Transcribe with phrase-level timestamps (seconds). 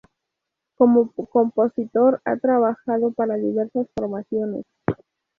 [0.73, 4.63] Como compositor ha trabajado para diversas formaciones.